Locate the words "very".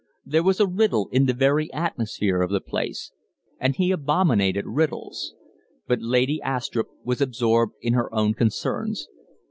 1.35-1.71